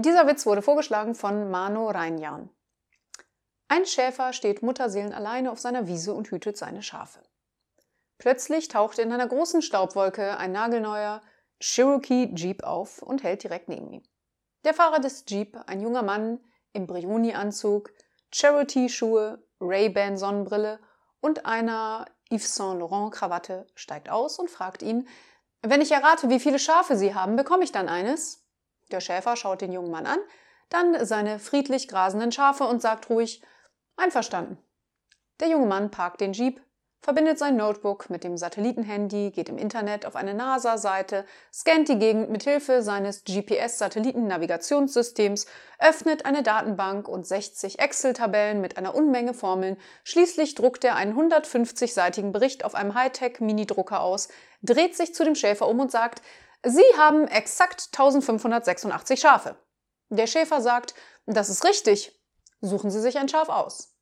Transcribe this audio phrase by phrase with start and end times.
[0.00, 2.48] Dieser Witz wurde vorgeschlagen von Mano Reinjan.
[3.68, 7.20] Ein Schäfer steht Mutterseelen alleine auf seiner Wiese und hütet seine Schafe.
[8.16, 11.20] Plötzlich taucht in einer großen Staubwolke ein nagelneuer
[11.60, 14.02] Cherokee Jeep auf und hält direkt neben ihm.
[14.64, 16.40] Der Fahrer des Jeep, ein junger Mann
[16.72, 17.92] im Brioni-Anzug,
[18.32, 20.80] Charity-Schuhe, Ray-Ban-Sonnenbrille
[21.20, 25.06] und einer Yves Saint Laurent-Krawatte, steigt aus und fragt ihn,
[25.60, 28.39] wenn ich errate, wie viele Schafe Sie haben, bekomme ich dann eines?
[28.90, 30.18] Der Schäfer schaut den jungen Mann an,
[30.68, 33.42] dann seine friedlich grasenden Schafe und sagt ruhig,
[33.96, 34.58] einverstanden.
[35.40, 36.60] Der junge Mann parkt den Jeep,
[37.02, 42.28] verbindet sein Notebook mit dem Satellitenhandy, geht im Internet auf eine NASA-Seite, scannt die Gegend
[42.30, 45.46] mit Hilfe seines GPS-Satellitennavigationssystems,
[45.78, 49.78] öffnet eine Datenbank und 60 Excel-Tabellen mit einer Unmenge Formeln.
[50.04, 54.28] Schließlich druckt er einen 150-seitigen Bericht auf einem Hightech-Minidrucker aus,
[54.62, 56.20] dreht sich zu dem Schäfer um und sagt,
[56.62, 59.56] Sie haben exakt 1586 Schafe.
[60.10, 60.94] Der Schäfer sagt,
[61.26, 62.20] das ist richtig.
[62.60, 63.96] Suchen Sie sich ein Schaf aus.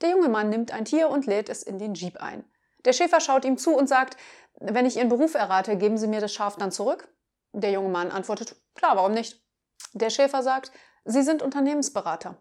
[0.00, 2.44] Der junge Mann nimmt ein Tier und lädt es in den Jeep ein.
[2.84, 4.16] Der Schäfer schaut ihm zu und sagt,
[4.60, 7.08] wenn ich Ihren Beruf errate, geben Sie mir das Schaf dann zurück?
[7.52, 9.42] Der junge Mann antwortet, klar, warum nicht?
[9.92, 10.72] Der Schäfer sagt,
[11.04, 12.40] Sie sind Unternehmensberater.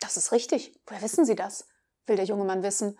[0.00, 0.80] Das ist richtig.
[0.86, 1.66] Woher wissen Sie das?
[2.08, 2.98] will der junge Mann wissen.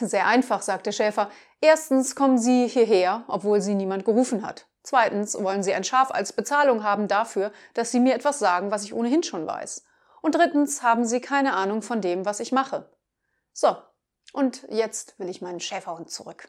[0.00, 1.30] Sehr einfach, sagt der Schäfer.
[1.60, 4.66] Erstens kommen Sie hierher, obwohl Sie niemand gerufen hat.
[4.88, 8.84] Zweitens wollen Sie ein Schaf als Bezahlung haben dafür, dass Sie mir etwas sagen, was
[8.84, 9.84] ich ohnehin schon weiß.
[10.22, 12.90] Und drittens haben sie keine Ahnung von dem, was ich mache.
[13.52, 13.76] So,
[14.32, 16.48] und jetzt will ich meinen Schäferhund zurück.